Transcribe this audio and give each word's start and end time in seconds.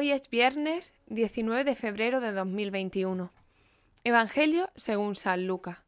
Hoy 0.00 0.12
es 0.12 0.30
viernes 0.30 0.94
19 1.08 1.62
de 1.62 1.74
febrero 1.76 2.20
de 2.20 2.32
2021. 2.32 3.30
Evangelio 4.02 4.70
según 4.74 5.14
San 5.14 5.46
Lucas. 5.46 5.84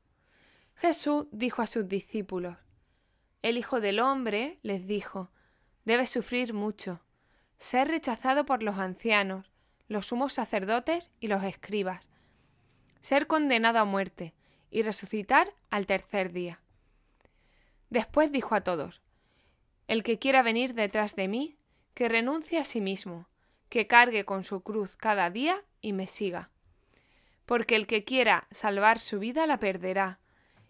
Jesús 0.74 1.28
dijo 1.32 1.62
a 1.62 1.66
sus 1.66 1.88
discípulos, 1.88 2.58
El 3.40 3.56
Hijo 3.56 3.80
del 3.80 4.00
Hombre, 4.00 4.58
les 4.60 4.86
dijo, 4.86 5.30
debe 5.86 6.04
sufrir 6.04 6.52
mucho, 6.52 7.00
ser 7.56 7.88
rechazado 7.88 8.44
por 8.44 8.62
los 8.62 8.76
ancianos, 8.76 9.50
los 9.88 10.08
sumos 10.08 10.34
sacerdotes 10.34 11.10
y 11.18 11.28
los 11.28 11.42
escribas, 11.42 12.10
ser 13.00 13.26
condenado 13.26 13.78
a 13.78 13.86
muerte 13.86 14.34
y 14.70 14.82
resucitar 14.82 15.54
al 15.70 15.86
tercer 15.86 16.32
día. 16.34 16.60
Después 17.88 18.30
dijo 18.30 18.54
a 18.54 18.60
todos, 18.60 19.00
El 19.88 20.02
que 20.02 20.18
quiera 20.18 20.42
venir 20.42 20.74
detrás 20.74 21.16
de 21.16 21.28
mí, 21.28 21.56
que 21.94 22.10
renuncie 22.10 22.58
a 22.58 22.66
sí 22.66 22.82
mismo, 22.82 23.26
que 23.72 23.86
cargue 23.86 24.26
con 24.26 24.44
su 24.44 24.62
cruz 24.62 24.98
cada 24.98 25.30
día 25.30 25.64
y 25.80 25.94
me 25.94 26.06
siga. 26.06 26.50
Porque 27.46 27.74
el 27.74 27.86
que 27.86 28.04
quiera 28.04 28.46
salvar 28.50 29.00
su 29.00 29.18
vida 29.18 29.46
la 29.46 29.58
perderá, 29.60 30.20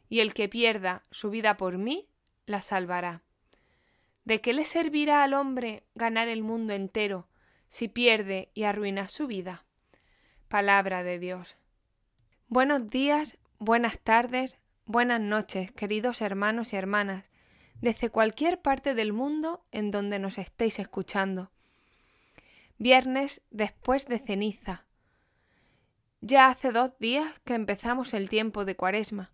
y 0.09 0.20
el 0.20 0.34
que 0.34 0.48
pierda 0.48 1.02
su 1.11 1.28
vida 1.28 1.56
por 1.56 1.78
mí 1.78 2.06
la 2.47 2.62
salvará. 2.62 3.23
¿De 4.25 4.41
qué 4.41 4.52
le 4.52 4.65
servirá 4.65 5.25
al 5.25 5.34
hombre 5.34 5.83
ganar 5.97 6.28
el 6.28 6.45
mundo 6.45 6.75
entero 6.75 7.27
si 7.66 7.88
pierde 7.88 8.52
y 8.55 8.62
arruina 8.62 9.09
su 9.09 9.27
vida? 9.27 9.64
Palabra 10.47 11.03
de 11.03 11.19
Dios. 11.19 11.56
Buenos 12.47 12.89
días, 12.89 13.37
buenas 13.59 13.98
tardes, 13.98 14.59
buenas 14.84 15.20
noches, 15.20 15.73
queridos 15.73 16.20
hermanos 16.20 16.73
y 16.73 16.77
hermanas, 16.77 17.25
desde 17.80 18.11
cualquier 18.11 18.62
parte 18.62 18.95
del 18.95 19.12
mundo 19.12 19.66
en 19.73 19.91
donde 19.91 20.20
nos 20.20 20.39
estéis 20.39 20.78
escuchando. 20.78 21.52
Viernes 22.83 23.42
después 23.52 24.08
de 24.08 24.19
ceniza. 24.19 24.86
Ya 26.20 26.48
hace 26.48 26.72
dos 26.72 26.98
días 26.98 27.33
que 27.44 27.55
empezamos 27.55 28.12
el 28.12 28.28
tiempo 28.28 28.64
de 28.64 28.74
Cuaresma, 28.74 29.30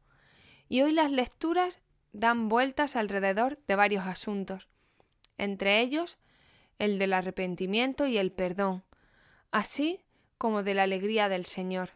y 0.68 0.82
hoy 0.82 0.92
las 0.92 1.10
lecturas 1.10 1.80
dan 2.12 2.50
vueltas 2.50 2.94
alrededor 2.94 3.58
de 3.66 3.74
varios 3.74 4.06
asuntos, 4.06 4.68
entre 5.38 5.80
ellos 5.80 6.18
el 6.78 6.98
del 6.98 7.14
arrepentimiento 7.14 8.06
y 8.06 8.18
el 8.18 8.32
perdón, 8.32 8.84
así 9.50 10.04
como 10.36 10.62
de 10.62 10.74
la 10.74 10.82
alegría 10.82 11.30
del 11.30 11.46
Señor. 11.46 11.92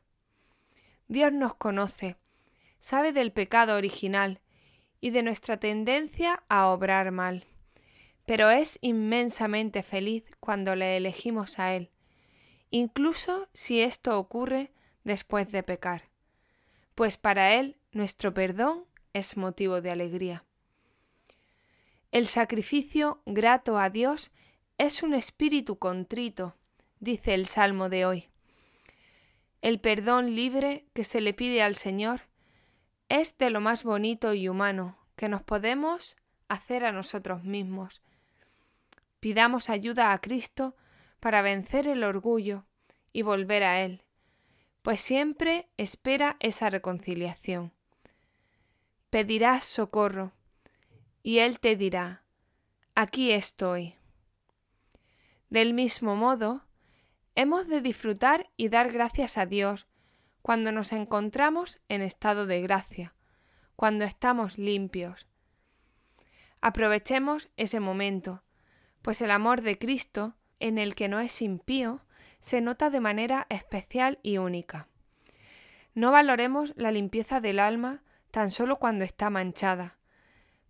Dios 1.07 1.35
nos 1.35 1.55
conoce, 1.55 2.17
sabe 2.79 3.13
del 3.13 3.31
pecado 3.31 3.77
original 3.77 4.41
y 5.03 5.11
de 5.11 5.23
nuestra 5.23 5.59
tendencia 5.59 6.45
a 6.49 6.69
obrar 6.69 7.11
mal, 7.11 7.45
pero 8.27 8.51
es 8.51 8.79
inmensamente 8.83 9.83
feliz 9.83 10.25
cuando 10.41 10.77
le 10.77 10.97
elegimos 10.97 11.59
a 11.59 11.75
Él, 11.75 11.91
incluso 12.71 13.49
si 13.53 13.81
esto 13.81 14.19
ocurre 14.19 14.73
después 15.05 15.51
de 15.51 15.63
pecar, 15.63 16.09
pues 16.95 17.17
para 17.17 17.55
Él 17.55 17.77
nuestro 17.93 18.33
perdón 18.33 18.85
es 19.13 19.37
motivo 19.37 19.81
de 19.81 19.91
alegría. 19.91 20.45
El 22.11 22.27
sacrificio 22.27 23.23
grato 23.25 23.79
a 23.79 23.91
Dios 23.91 24.33
es 24.79 25.03
un 25.03 25.15
espíritu 25.15 25.79
contrito, 25.79 26.57
dice 27.01 27.35
el 27.35 27.47
Salmo 27.47 27.89
de 27.89 28.05
hoy. 28.05 28.29
El 29.63 29.81
perdón 29.81 30.35
libre 30.35 30.87
que 30.93 31.05
se 31.05 31.21
le 31.21 31.35
pide 31.35 31.63
al 31.63 31.77
Señor 31.77 32.23
es 33.09 33.39
de 33.39 33.51
lo 33.51 33.61
más 33.61 33.85
bonito 33.85 34.35
y 34.35 34.49
humano 34.49 34.99
que 35.17 35.29
nos 35.29 35.43
podemos 35.43 36.17
hacer 36.49 36.85
a 36.85 36.93
nosotros 36.93 37.45
mismos. 37.45 38.03
Pidamos 39.23 39.71
ayuda 39.71 40.13
a 40.13 40.21
Cristo 40.21 40.75
para 41.21 41.43
vencer 41.43 41.87
el 41.87 42.03
orgullo 42.03 42.67
y 43.13 43.23
volver 43.23 43.63
a 43.63 43.81
Él, 43.81 44.03
pues 44.83 45.01
siempre 45.01 45.69
espera 45.77 46.37
esa 46.41 46.71
reconciliación. 46.71 47.73
Pedirás 49.11 49.65
socorro, 49.65 50.33
y 51.23 51.39
Él 51.39 51.61
te 51.61 51.77
dirá, 51.77 52.25
aquí 52.97 53.31
estoy. 53.31 53.95
Del 55.51 55.73
mismo 55.73 56.17
modo, 56.17 56.67
hemos 57.37 57.69
de 57.69 57.81
disfrutar 57.81 58.51
y 58.57 58.71
dar 58.71 58.91
gracias 58.91 59.39
a 59.39 59.47
Dios 59.47 59.87
cuando 60.43 60.73
nos 60.73 60.91
encontramos 60.91 61.79
en 61.89 62.03
estado 62.03 62.47
de 62.47 62.61
gracia, 62.61 63.15
cuando 63.77 64.05
estamos 64.05 64.59
limpios. 64.59 65.29
Aprovechemos 66.61 67.51
ese 67.57 67.79
momento, 67.79 68.43
pues 69.03 69.21
el 69.21 69.31
amor 69.31 69.63
de 69.63 69.79
Cristo, 69.79 70.35
en 70.61 70.79
el 70.79 70.95
que 70.95 71.09
no 71.09 71.21
es 71.21 71.43
impío, 71.43 72.01
se 72.41 72.61
nota 72.61 72.91
de 72.91 73.01
manera 73.01 73.47
especial 73.51 74.19
y 74.23 74.39
única. 74.39 74.89
No 75.95 76.11
valoremos 76.11 76.73
la 76.77 76.91
limpieza 76.91 77.41
del 77.41 77.59
alma 77.59 78.03
tan 78.31 78.51
solo 78.51 78.77
cuando 78.77 79.05
está 79.05 79.29
manchada, 79.29 79.99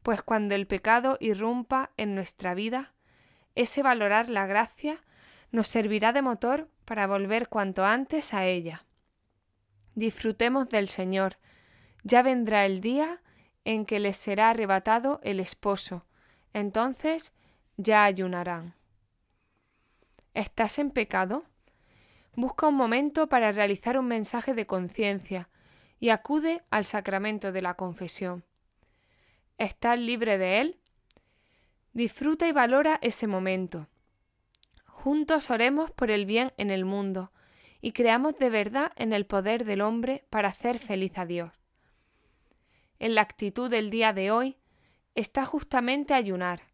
pues 0.02 0.22
cuando 0.22 0.54
el 0.54 0.66
pecado 0.66 1.16
irrumpa 1.20 1.90
en 1.96 2.14
nuestra 2.14 2.54
vida, 2.54 2.92
ese 3.54 3.82
valorar 3.82 4.28
la 4.28 4.46
gracia 4.46 4.98
nos 5.52 5.68
servirá 5.68 6.12
de 6.12 6.22
motor 6.22 6.68
para 6.84 7.06
volver 7.06 7.48
cuanto 7.48 7.84
antes 7.84 8.34
a 8.34 8.46
ella. 8.46 8.84
Disfrutemos 9.94 10.68
del 10.70 10.88
Señor, 10.88 11.36
ya 12.02 12.22
vendrá 12.22 12.66
el 12.66 12.80
día 12.80 13.20
en 13.64 13.84
que 13.84 14.00
les 14.00 14.16
será 14.16 14.50
arrebatado 14.50 15.20
el 15.22 15.38
esposo, 15.38 16.06
entonces 16.52 17.32
ya 17.82 18.04
ayunarán. 18.04 18.74
¿Estás 20.34 20.78
en 20.78 20.90
pecado? 20.90 21.44
Busca 22.34 22.68
un 22.68 22.74
momento 22.76 23.28
para 23.28 23.52
realizar 23.52 23.98
un 23.98 24.06
mensaje 24.06 24.54
de 24.54 24.66
conciencia 24.66 25.48
y 26.00 26.08
acude 26.08 26.62
al 26.70 26.84
sacramento 26.84 27.52
de 27.52 27.62
la 27.62 27.74
confesión. 27.74 28.44
¿Estás 29.58 29.98
libre 29.98 30.38
de 30.38 30.60
él? 30.60 30.80
Disfruta 31.92 32.48
y 32.48 32.52
valora 32.52 32.98
ese 33.02 33.26
momento. 33.26 33.86
Juntos 34.86 35.50
oremos 35.50 35.90
por 35.90 36.10
el 36.10 36.24
bien 36.24 36.52
en 36.56 36.70
el 36.70 36.84
mundo 36.84 37.32
y 37.82 37.92
creamos 37.92 38.38
de 38.38 38.48
verdad 38.48 38.92
en 38.96 39.12
el 39.12 39.26
poder 39.26 39.64
del 39.64 39.82
hombre 39.82 40.24
para 40.30 40.48
hacer 40.48 40.78
feliz 40.78 41.18
a 41.18 41.26
Dios. 41.26 41.52
En 42.98 43.14
la 43.14 43.20
actitud 43.20 43.68
del 43.68 43.90
día 43.90 44.12
de 44.12 44.30
hoy 44.30 44.56
está 45.14 45.44
justamente 45.44 46.14
ayunar. 46.14 46.71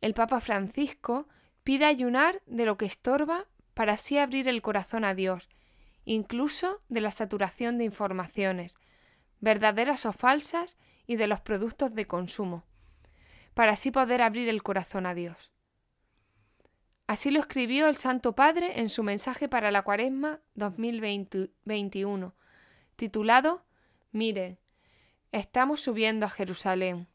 El 0.00 0.14
Papa 0.14 0.40
Francisco 0.40 1.28
pide 1.64 1.84
ayunar 1.84 2.42
de 2.46 2.64
lo 2.64 2.76
que 2.76 2.86
estorba 2.86 3.46
para 3.74 3.94
así 3.94 4.18
abrir 4.18 4.48
el 4.48 4.62
corazón 4.62 5.04
a 5.04 5.14
Dios, 5.14 5.48
incluso 6.04 6.80
de 6.88 7.00
la 7.00 7.10
saturación 7.10 7.78
de 7.78 7.84
informaciones, 7.84 8.76
verdaderas 9.40 10.06
o 10.06 10.12
falsas, 10.12 10.76
y 11.08 11.16
de 11.16 11.26
los 11.26 11.40
productos 11.40 11.94
de 11.94 12.06
consumo, 12.06 12.64
para 13.54 13.72
así 13.72 13.90
poder 13.90 14.22
abrir 14.22 14.48
el 14.48 14.62
corazón 14.62 15.06
a 15.06 15.14
Dios. 15.14 15.50
Así 17.08 17.30
lo 17.30 17.40
escribió 17.40 17.88
el 17.88 17.96
Santo 17.96 18.34
Padre 18.34 18.78
en 18.80 18.90
su 18.90 19.02
mensaje 19.02 19.48
para 19.48 19.70
la 19.70 19.82
Cuaresma 19.82 20.40
2021, 20.54 22.34
titulado 22.94 23.64
Mire, 24.12 24.58
estamos 25.32 25.80
subiendo 25.80 26.26
a 26.26 26.30
Jerusalén. 26.30 27.08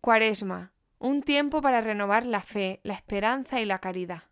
Cuaresma, 0.00 0.72
un 0.98 1.22
tiempo 1.22 1.62
para 1.62 1.80
renovar 1.80 2.26
la 2.26 2.40
fe, 2.40 2.80
la 2.82 2.94
esperanza 2.94 3.60
y 3.60 3.64
la 3.64 3.78
caridad. 3.78 4.24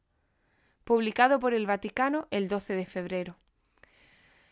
Publicado 0.84 1.41
por 1.41 1.54
el 1.54 1.66
Vaticano 1.66 2.27
el 2.31 2.49
12 2.49 2.75
de 2.75 2.87
febrero. 2.87 3.37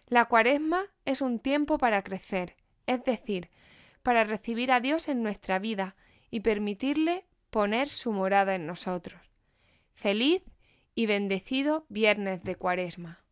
La 0.07 0.27
cuaresma 0.27 0.87
es 1.05 1.21
un 1.21 1.39
tiempo 1.39 1.79
para 1.79 2.03
crecer, 2.03 2.57
es 2.87 3.03
decir, 3.05 3.51
para 4.03 4.25
recibir 4.25 4.71
a 4.71 4.81
Dios 4.81 5.09
en 5.09 5.23
nuestra 5.23 5.59
vida 5.59 5.97
y 6.31 6.41
permitirle 6.41 7.25
poner 7.51 7.89
su 7.89 8.13
morada 8.13 8.55
en 8.55 8.67
nosotros. 8.67 9.21
Feliz 9.93 10.43
y 10.95 11.07
bendecido 11.07 11.87
viernes 11.89 12.43
de 12.43 12.57
cuaresma. 12.57 13.24